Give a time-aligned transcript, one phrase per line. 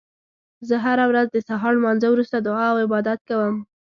[0.67, 3.55] زه هره ورځ د سهار لمانځه وروسته دعا او عبادت کوم